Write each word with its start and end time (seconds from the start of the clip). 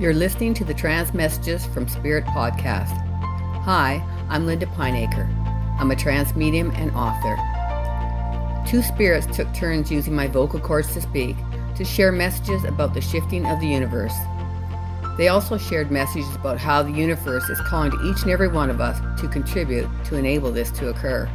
You're 0.00 0.14
listening 0.14 0.54
to 0.54 0.64
the 0.64 0.72
Trance 0.72 1.12
Messages 1.12 1.66
from 1.66 1.86
Spirit 1.86 2.24
podcast. 2.24 2.96
Hi, 3.64 4.02
I'm 4.30 4.46
Linda 4.46 4.66
Pinacre. 4.68 5.28
I'm 5.78 5.90
a 5.90 5.94
trance 5.94 6.34
medium 6.34 6.70
and 6.70 6.90
author. 6.92 7.36
Two 8.66 8.80
spirits 8.80 9.26
took 9.26 9.52
turns 9.52 9.92
using 9.92 10.16
my 10.16 10.26
vocal 10.26 10.58
cords 10.58 10.94
to 10.94 11.02
speak 11.02 11.36
to 11.76 11.84
share 11.84 12.12
messages 12.12 12.64
about 12.64 12.94
the 12.94 13.02
shifting 13.02 13.44
of 13.44 13.60
the 13.60 13.66
universe. 13.66 14.14
They 15.18 15.28
also 15.28 15.58
shared 15.58 15.90
messages 15.90 16.34
about 16.34 16.56
how 16.56 16.82
the 16.82 16.92
universe 16.92 17.50
is 17.50 17.60
calling 17.60 17.90
to 17.90 18.02
each 18.08 18.22
and 18.22 18.30
every 18.30 18.48
one 18.48 18.70
of 18.70 18.80
us 18.80 18.98
to 19.20 19.28
contribute 19.28 19.86
to 20.06 20.16
enable 20.16 20.50
this 20.50 20.70
to 20.78 20.88
occur. 20.88 21.28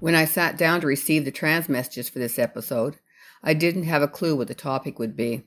When 0.00 0.14
I 0.14 0.26
sat 0.26 0.56
down 0.56 0.80
to 0.80 0.86
receive 0.86 1.24
the 1.24 1.32
trance 1.32 1.68
messages 1.68 2.08
for 2.08 2.20
this 2.20 2.38
episode, 2.38 2.98
I 3.42 3.52
didn't 3.52 3.82
have 3.82 4.02
a 4.02 4.06
clue 4.08 4.36
what 4.36 4.46
the 4.46 4.54
topic 4.54 5.00
would 5.00 5.16
be. 5.16 5.42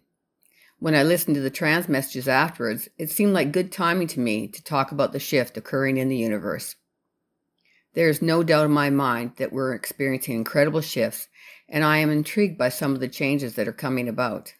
When 0.79 0.93
I 0.93 1.03
listened 1.03 1.35
to 1.35 1.41
the 1.41 1.49
trance 1.49 1.87
messages 1.87 2.27
afterwards, 2.27 2.89
it 2.97 3.09
seemed 3.09 3.33
like 3.33 3.53
good 3.53 3.71
timing 3.71 4.07
to 4.07 4.19
me 4.19 4.49
to 4.49 4.63
talk 4.63 4.91
about 4.91 5.13
the 5.13 5.19
shift 5.19 5.55
occurring 5.55 5.97
in 5.97 6.09
the 6.09 6.17
universe. 6.17 6.75
There 7.93 8.09
is 8.09 8.21
no 8.21 8.43
doubt 8.43 8.65
in 8.65 8.71
my 8.71 8.89
mind 8.89 9.33
that 9.37 9.53
we're 9.53 9.73
experiencing 9.73 10.35
incredible 10.35 10.81
shifts, 10.81 11.29
and 11.69 11.85
I 11.85 11.99
am 11.99 12.09
intrigued 12.09 12.57
by 12.57 12.69
some 12.69 12.93
of 12.93 12.99
the 12.99 13.07
changes 13.07 13.55
that 13.55 13.69
are 13.69 13.73
coming 13.73 14.09
about. 14.09 14.53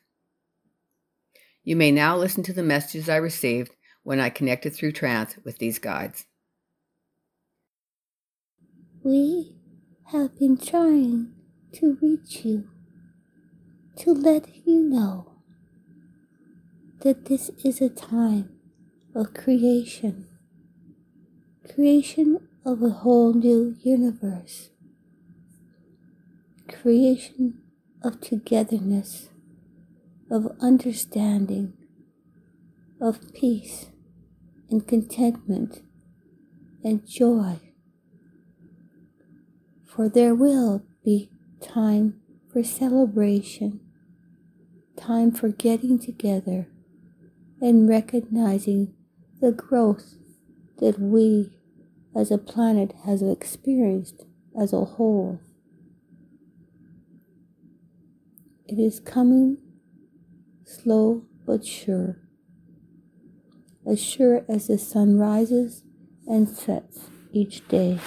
You 1.63 1.75
may 1.75 1.91
now 1.91 2.15
listen 2.15 2.43
to 2.43 2.53
the 2.53 2.63
messages 2.63 3.09
I 3.09 3.17
received 3.17 3.71
when 4.03 4.21
I 4.21 4.29
connected 4.29 4.73
through 4.73 4.93
trance 4.93 5.35
with 5.43 5.57
these 5.57 5.79
guides. 5.79 6.25
We 9.03 9.60
have 10.11 10.37
been 10.37 10.57
trying 10.57 11.31
to 11.71 11.97
reach 12.01 12.43
you, 12.43 12.67
to 13.95 14.13
let 14.13 14.45
you 14.65 14.81
know 14.81 15.31
that 16.99 17.25
this 17.25 17.49
is 17.63 17.79
a 17.79 17.87
time 17.87 18.49
of 19.15 19.33
creation, 19.33 20.27
creation 21.73 22.45
of 22.65 22.83
a 22.83 22.89
whole 22.89 23.33
new 23.33 23.73
universe, 23.79 24.71
creation 26.67 27.61
of 28.03 28.19
togetherness, 28.19 29.29
of 30.29 30.51
understanding, 30.59 31.71
of 32.99 33.33
peace 33.33 33.85
and 34.69 34.85
contentment 34.85 35.81
and 36.83 37.07
joy. 37.07 37.70
For 39.93 40.07
there 40.07 40.33
will 40.33 40.83
be 41.03 41.29
time 41.59 42.21
for 42.47 42.63
celebration, 42.63 43.81
time 44.95 45.33
for 45.33 45.49
getting 45.49 45.99
together 45.99 46.69
and 47.59 47.89
recognizing 47.89 48.93
the 49.41 49.51
growth 49.51 50.15
that 50.79 50.97
we 50.97 51.51
as 52.15 52.31
a 52.31 52.37
planet 52.37 52.93
has 53.03 53.21
experienced 53.21 54.23
as 54.57 54.71
a 54.71 54.85
whole. 54.85 55.41
It 58.65 58.79
is 58.79 59.01
coming 59.01 59.57
slow 60.63 61.23
but 61.45 61.65
sure, 61.65 62.15
as 63.85 64.01
sure 64.01 64.45
as 64.47 64.67
the 64.67 64.77
sun 64.77 65.17
rises 65.17 65.83
and 66.25 66.47
sets 66.47 67.09
each 67.33 67.67
day. 67.67 67.99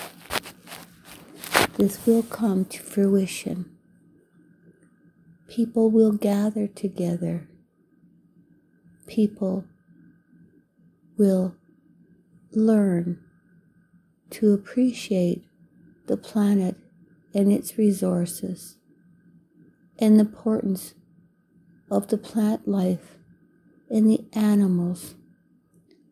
This 1.76 2.06
will 2.06 2.22
come 2.22 2.64
to 2.66 2.82
fruition. 2.82 3.70
People 5.48 5.90
will 5.90 6.12
gather 6.12 6.66
together 6.66 7.48
people 9.06 9.64
will 11.16 11.54
learn 12.52 13.20
to 14.30 14.52
appreciate 14.52 15.44
the 16.06 16.16
planet 16.16 16.76
and 17.34 17.52
its 17.52 17.78
resources 17.78 18.76
and 19.98 20.16
the 20.16 20.20
importance 20.20 20.94
of 21.90 22.08
the 22.08 22.18
plant 22.18 22.66
life 22.66 23.16
and 23.90 24.08
the 24.08 24.24
animals 24.32 25.14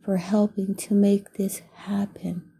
for 0.04 0.18
helping 0.18 0.74
to 0.74 0.94
make 0.94 1.34
this 1.34 1.62
happen. 1.74 2.51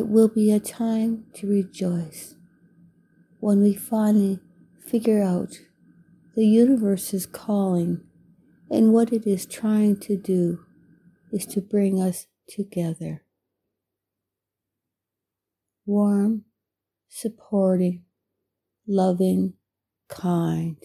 It 0.00 0.08
will 0.08 0.28
be 0.28 0.50
a 0.50 0.58
time 0.58 1.26
to 1.34 1.46
rejoice 1.46 2.34
when 3.38 3.60
we 3.60 3.74
finally 3.74 4.38
figure 4.82 5.22
out 5.22 5.60
the 6.34 6.46
universe 6.46 7.12
is 7.12 7.26
calling, 7.26 8.00
and 8.70 8.94
what 8.94 9.12
it 9.12 9.26
is 9.26 9.44
trying 9.44 10.00
to 10.00 10.16
do 10.16 10.60
is 11.30 11.44
to 11.48 11.60
bring 11.60 12.00
us 12.00 12.28
together. 12.48 13.24
Warm, 15.84 16.46
supporting, 17.10 18.04
loving, 18.86 19.52
kind. 20.08 20.78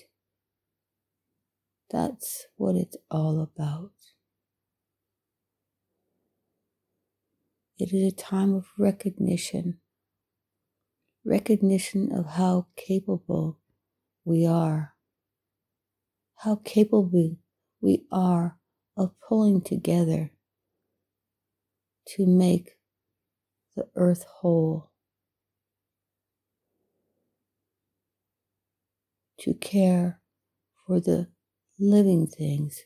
That's 1.89 2.47
what 2.57 2.75
it's 2.75 2.97
all 3.09 3.39
about. 3.39 3.94
It 7.77 7.93
is 7.93 8.13
a 8.13 8.15
time 8.15 8.53
of 8.55 8.67
recognition, 8.77 9.79
recognition 11.25 12.11
of 12.11 12.25
how 12.25 12.67
capable 12.75 13.59
we 14.25 14.45
are 14.45 14.95
how 16.37 16.57
capable 16.63 17.37
we 17.81 18.05
are 18.11 18.57
of 18.97 19.11
pulling 19.27 19.61
together 19.61 20.31
to 22.07 22.25
make 22.25 22.77
the 23.75 23.87
earth 23.95 24.25
whole, 24.25 24.91
to 29.39 29.53
care 29.55 30.21
for 30.85 30.99
the 30.99 31.27
living 31.79 32.27
things, 32.27 32.83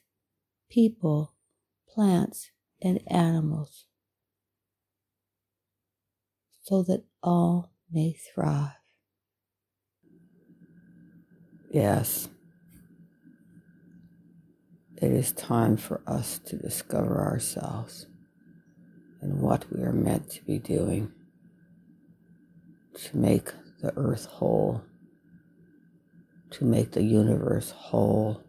people, 0.70 1.36
plants, 1.94 2.52
and 2.82 3.00
animals, 3.08 3.86
so 6.70 6.84
that 6.84 7.04
all 7.24 7.72
may 7.92 8.14
thrive. 8.14 8.78
Yes. 11.72 12.30
It 14.98 15.12
is 15.12 15.32
time 15.32 15.78
for 15.78 16.02
us 16.06 16.38
to 16.46 16.58
discover 16.58 17.22
ourselves 17.22 18.06
and 19.20 19.42
what 19.42 19.66
we 19.72 19.82
are 19.82 19.92
meant 19.92 20.30
to 20.30 20.44
be 20.44 20.60
doing 20.60 21.12
to 22.94 23.18
make 23.18 23.52
the 23.82 23.92
earth 23.98 24.26
whole, 24.26 24.84
to 26.52 26.66
make 26.66 26.92
the 26.92 27.04
universe 27.04 27.72
whole, 27.72 28.44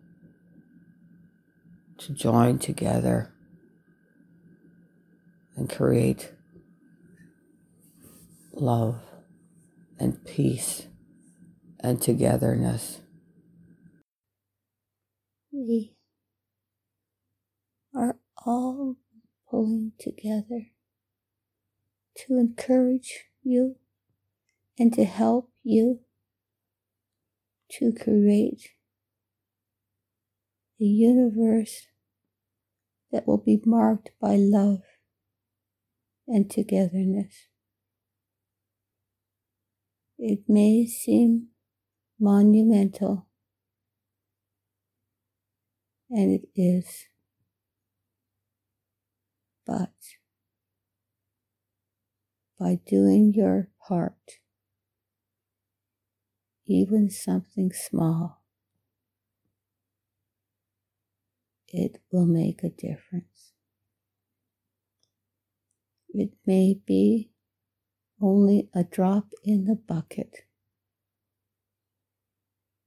to 1.97 2.13
join 2.13 2.59
together 2.59 3.33
and 5.57 5.71
create 5.71 6.33
love 8.61 9.01
and 9.99 10.23
peace 10.25 10.87
and 11.81 12.01
togetherness. 12.01 13.01
We 15.51 15.95
are 17.95 18.17
all 18.45 18.97
pulling 19.51 19.93
together 19.99 20.67
to 22.17 22.39
encourage 22.39 23.25
you 23.43 23.77
and 24.79 24.93
to 24.93 25.05
help 25.05 25.51
you 25.63 26.01
to 27.73 27.93
create 27.93 28.71
a 30.81 30.85
universe 30.85 31.87
that 33.11 33.27
will 33.27 33.39
be 33.39 33.61
marked 33.65 34.11
by 34.21 34.37
love 34.37 34.83
and 36.29 36.51
togetherness. 36.51 37.50
It 40.23 40.41
may 40.49 40.85
seem 40.85 41.49
monumental, 42.19 43.27
and 46.11 46.31
it 46.31 46.47
is 46.55 47.07
but 49.67 49.95
by 52.59 52.81
doing 52.87 53.33
your 53.33 53.71
part, 53.89 54.41
even 56.67 57.09
something 57.09 57.73
small, 57.73 58.43
it 61.69 62.03
will 62.13 62.27
make 62.27 62.63
a 62.63 62.69
difference. 62.69 63.53
It 66.11 66.33
may 66.45 66.75
be 66.85 67.30
only 68.21 68.69
a 68.75 68.85
drop 68.85 69.33
in 69.45 69.65
the 69.65 69.75
bucket, 69.75 70.45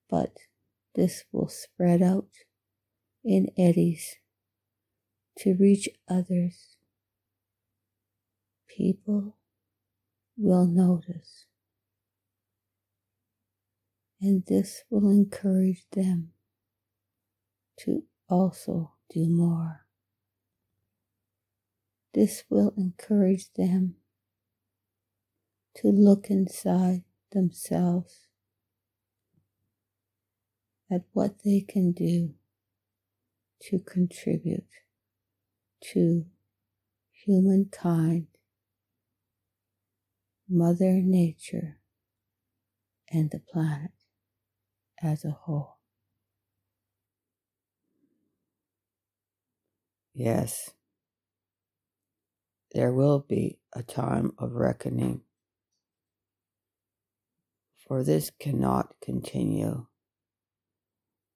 but 0.10 0.38
this 0.96 1.24
will 1.32 1.48
spread 1.48 2.02
out 2.02 2.30
in 3.24 3.48
eddies 3.58 4.18
to 5.40 5.56
reach 5.60 5.90
others. 6.08 6.78
People 8.68 9.38
will 10.38 10.66
notice, 10.68 11.46
and 14.22 14.44
this 14.48 14.84
will 14.90 15.10
encourage 15.10 15.86
them 15.92 16.30
to 17.78 18.04
also 18.30 18.94
do 19.10 19.28
more. 19.28 19.86
This 22.14 22.44
will 22.50 22.74
encourage 22.78 23.52
them 23.54 23.96
to 25.78 25.90
look 25.90 26.30
inside 26.30 27.04
themselves 27.32 28.28
at 30.92 31.04
what 31.14 31.44
they 31.46 31.62
can 31.62 31.92
do 31.94 32.32
to 33.62 33.80
contribute 33.80 34.66
to 35.82 36.26
humankind, 37.14 38.28
Mother 40.50 40.94
Nature, 41.04 41.78
and 43.12 43.32
the 43.32 43.40
planet 43.40 43.92
as 45.04 45.26
a 45.26 45.32
whole. 45.32 45.78
Yes, 50.14 50.72
there 52.74 52.94
will 52.94 53.20
be 53.20 53.60
a 53.76 53.84
time 53.84 54.34
of 54.40 54.54
reckoning, 54.54 55.22
for 57.88 58.04
this 58.04 58.32
cannot 58.40 58.96
continue. 59.02 59.88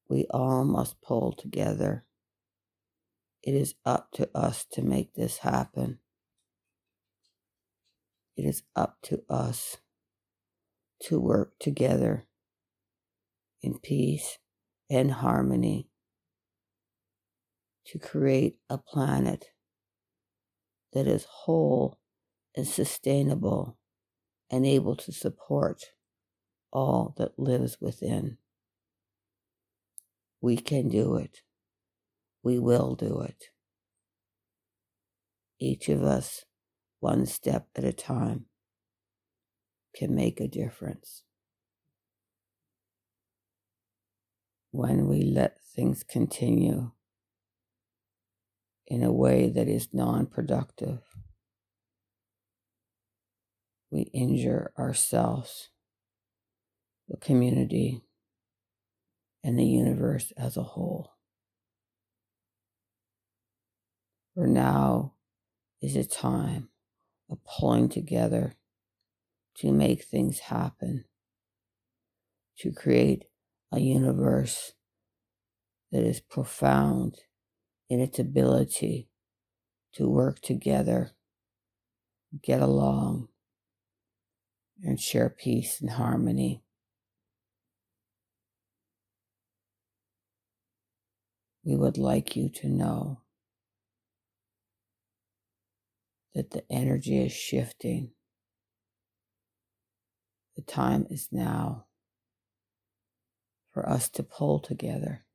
We 0.10 0.26
all 0.30 0.64
must 0.64 1.02
pull 1.02 1.34
together. 1.34 2.06
It 3.44 3.54
is 3.54 3.76
up 3.86 4.12
to 4.14 4.30
us 4.34 4.66
to 4.72 4.82
make 4.82 5.14
this 5.14 5.40
happen. 5.40 6.00
It 8.36 8.46
is 8.46 8.64
up 8.76 8.98
to 9.04 9.24
us 9.30 9.78
to 11.04 11.20
work 11.20 11.54
together 11.60 12.28
in 13.62 13.80
peace 13.80 14.38
and 14.90 15.12
harmony 15.12 15.90
to 17.86 18.00
create 18.00 18.58
a 18.70 18.78
planet 18.78 19.48
that 20.94 21.08
is 21.08 21.26
whole 21.30 22.00
and 22.56 22.68
sustainable 22.68 23.78
and 24.50 24.66
able 24.66 24.96
to 24.96 25.12
support 25.12 25.84
all 26.78 27.16
that 27.18 27.40
lives 27.40 27.78
within. 27.82 28.38
We 30.42 30.58
can 30.58 30.90
do 30.90 31.16
it. 31.16 31.40
We 32.44 32.60
will 32.60 32.96
do 32.96 33.22
it. 33.22 33.46
Each 35.60 35.90
of 35.90 36.04
us, 36.04 36.46
one 37.00 37.26
step 37.26 37.68
at 37.76 37.84
a 37.84 37.94
time, 37.94 38.46
can 39.96 40.14
make 40.14 40.40
a 40.40 40.48
difference. 40.48 41.24
When 44.70 45.08
we 45.08 45.24
let 45.24 45.58
things 45.76 46.04
continue 46.04 46.92
in 48.86 49.04
a 49.04 49.12
way 49.12 49.50
that 49.50 49.68
is 49.68 49.90
non 49.94 50.28
productive. 50.28 51.00
We 53.90 54.02
injure 54.14 54.72
ourselves, 54.78 55.70
the 57.08 57.18
community, 57.18 58.02
and 59.44 59.58
the 59.58 59.66
universe 59.66 60.34
as 60.38 60.58
a 60.58 60.64
whole. 60.64 61.14
For 64.36 64.46
now 64.46 65.14
is 65.82 65.96
a 65.96 66.04
time 66.04 66.70
of 67.30 67.40
pulling 67.44 67.90
together 67.90 68.56
to 69.58 69.72
make 69.72 70.04
things 70.04 70.40
happen, 70.40 71.06
to 72.60 72.72
create 72.72 73.26
a 73.72 73.80
universe 73.80 74.74
that 75.92 76.04
is 76.04 76.20
profound 76.20 77.16
in 77.90 78.00
its 78.00 78.20
ability 78.20 79.10
to 79.94 80.08
work 80.08 80.42
together, 80.42 81.12
get 82.44 82.62
along, 82.62 83.30
and 84.84 85.00
share 85.00 85.30
peace 85.30 85.82
and 85.82 85.92
harmony. 85.92 86.64
We 91.68 91.76
would 91.76 91.98
like 91.98 92.38
you 92.38 92.48
to 92.62 92.70
know 92.70 93.24
that 96.34 96.52
the 96.52 96.64
energy 96.72 97.22
is 97.22 97.34
shifting. 97.34 98.12
The 100.56 100.62
time 100.62 101.08
is 101.10 101.28
now 101.30 101.88
for 103.74 103.88
us 103.88 104.08
to 104.12 104.24
pull 104.24 104.62
together 104.62 105.26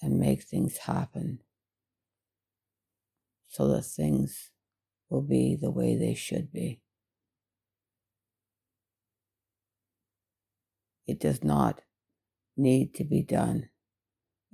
and 0.00 0.18
make 0.18 0.44
things 0.44 0.78
happen 0.78 1.40
so 3.48 3.68
that 3.68 3.82
things 3.82 4.50
will 5.10 5.20
be 5.20 5.58
the 5.60 5.70
way 5.70 5.94
they 5.94 6.14
should 6.14 6.50
be. 6.50 6.80
It 11.06 11.20
does 11.20 11.44
not 11.44 11.82
need 12.56 12.94
to 12.94 13.04
be 13.04 13.22
done 13.22 13.68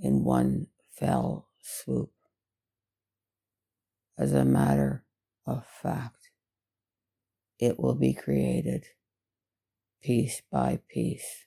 in 0.01 0.25
one 0.25 0.67
fell 0.93 1.49
swoop. 1.61 2.11
As 4.19 4.33
a 4.33 4.45
matter 4.45 5.05
of 5.47 5.67
fact, 5.67 6.31
it 7.59 7.79
will 7.79 7.95
be 7.95 8.13
created 8.13 8.87
piece 10.03 10.43
by 10.51 10.81
piece, 10.89 11.47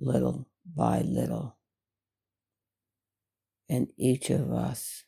little 0.00 0.48
by 0.64 1.00
little 1.00 1.58
and 3.68 3.88
each 3.96 4.30
of 4.30 4.50
us 4.50 5.04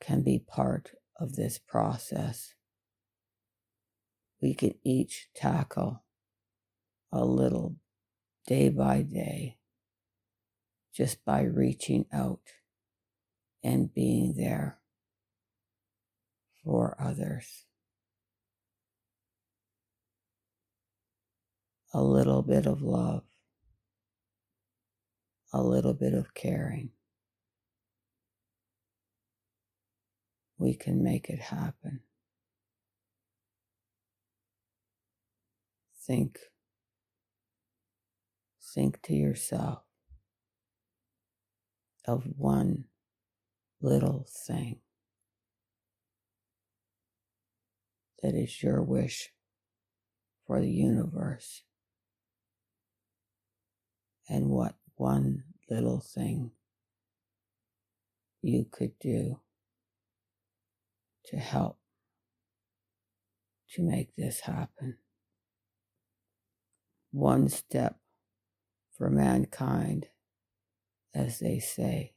can 0.00 0.22
be 0.22 0.38
part 0.38 0.92
of 1.18 1.34
this 1.34 1.58
process. 1.58 2.54
We 4.40 4.54
can 4.54 4.74
each 4.84 5.28
tackle 5.34 6.04
a 7.10 7.24
little 7.24 7.76
day 8.46 8.68
by 8.68 9.02
day 9.02 9.55
just 10.96 11.24
by 11.24 11.42
reaching 11.42 12.06
out 12.12 12.40
and 13.62 13.92
being 13.92 14.34
there 14.36 14.78
for 16.64 16.96
others. 16.98 17.64
A 21.92 22.02
little 22.02 22.42
bit 22.42 22.66
of 22.66 22.82
love 22.82 23.24
a 25.56 25.62
little 25.62 25.94
bit 25.94 26.12
of 26.12 26.34
caring, 26.34 26.90
we 30.58 30.74
can 30.74 31.02
make 31.02 31.30
it 31.30 31.38
happen. 31.38 32.00
Think, 36.06 36.38
think 38.62 39.00
to 39.02 39.14
yourself 39.14 39.85
of 42.06 42.24
one 42.36 42.84
little 43.80 44.26
thing 44.46 44.80
that 48.22 48.34
is 48.34 48.62
your 48.62 48.82
wish 48.82 49.30
for 50.46 50.60
the 50.60 50.70
universe 50.70 51.62
and 54.28 54.48
what 54.48 54.74
one 54.96 55.44
little 55.68 56.00
thing 56.00 56.50
you 58.42 58.64
could 58.70 58.92
do 59.00 59.40
to 61.26 61.36
help 61.36 61.78
to 63.72 63.82
make 63.82 64.14
this 64.16 64.40
happen. 64.40 64.96
One 67.10 67.48
step 67.48 67.96
for 68.96 69.10
mankind, 69.10 70.06
as 71.16 71.38
they 71.38 71.58
say. 71.58 72.12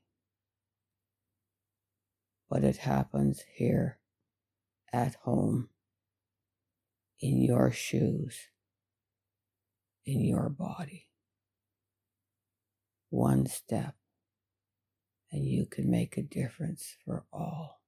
But 2.49 2.63
it 2.63 2.77
happens 2.77 3.43
here 3.55 3.99
at 4.91 5.15
home, 5.23 5.69
in 7.19 7.41
your 7.41 7.71
shoes, 7.71 8.49
in 10.05 10.21
your 10.21 10.49
body 10.49 11.09
one 13.09 13.47
step, 13.47 13.95
and 15.31 15.45
you 15.45 15.65
can 15.65 15.89
make 15.89 16.17
a 16.17 16.21
difference 16.21 16.95
for 17.05 17.25
all. 17.33 17.81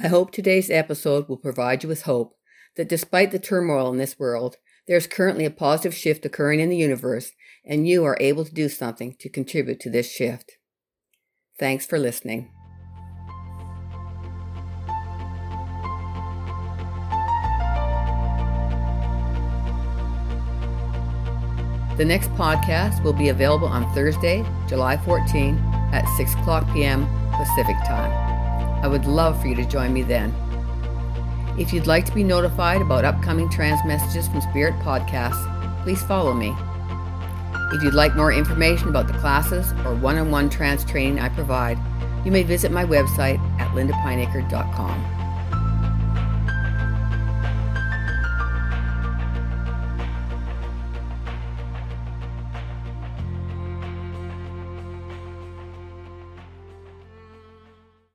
I 0.00 0.08
hope 0.08 0.30
today's 0.30 0.70
episode 0.70 1.28
will 1.28 1.36
provide 1.36 1.82
you 1.82 1.88
with 1.88 2.02
hope 2.02 2.36
that 2.76 2.88
despite 2.88 3.32
the 3.32 3.38
turmoil 3.38 3.90
in 3.90 3.98
this 3.98 4.18
world, 4.18 4.56
there 4.88 4.96
is 4.96 5.06
currently 5.06 5.44
a 5.44 5.50
positive 5.50 5.94
shift 5.94 6.24
occurring 6.24 6.60
in 6.60 6.70
the 6.70 6.76
universe, 6.76 7.32
and 7.64 7.86
you 7.86 8.04
are 8.04 8.16
able 8.20 8.44
to 8.46 8.52
do 8.52 8.70
something 8.70 9.14
to 9.20 9.28
contribute 9.28 9.78
to 9.80 9.90
this 9.90 10.10
shift. 10.10 10.56
Thanks 11.58 11.84
for 11.84 11.98
listening. 11.98 12.50
The 21.98 22.04
next 22.04 22.30
podcast 22.34 23.02
will 23.02 23.12
be 23.12 23.28
available 23.28 23.66
on 23.66 23.92
Thursday, 23.92 24.46
July 24.68 24.96
14 24.98 25.58
at 25.92 26.06
6 26.16 26.32
o'clock 26.34 26.64
p.m. 26.72 27.06
Pacific 27.32 27.76
Time. 27.86 28.12
I 28.82 28.88
would 28.88 29.04
love 29.04 29.38
for 29.42 29.48
you 29.48 29.56
to 29.56 29.66
join 29.66 29.92
me 29.92 30.02
then. 30.02 30.32
If 31.58 31.72
you'd 31.72 31.88
like 31.88 32.04
to 32.04 32.14
be 32.14 32.22
notified 32.22 32.80
about 32.80 33.04
upcoming 33.04 33.50
trance 33.50 33.80
messages 33.84 34.28
from 34.28 34.40
Spirit 34.40 34.74
Podcasts, 34.74 35.82
please 35.82 36.00
follow 36.02 36.32
me. 36.32 36.54
If 37.72 37.82
you'd 37.82 37.94
like 37.94 38.14
more 38.14 38.32
information 38.32 38.88
about 38.88 39.08
the 39.08 39.14
classes 39.14 39.72
or 39.84 39.94
one 39.96 40.18
on 40.18 40.30
one 40.30 40.48
trance 40.48 40.84
training 40.84 41.18
I 41.18 41.28
provide, 41.28 41.76
you 42.24 42.30
may 42.30 42.44
visit 42.44 42.70
my 42.70 42.84
website 42.84 43.40
at 43.58 43.74
lindapinacre.com. 43.74 45.17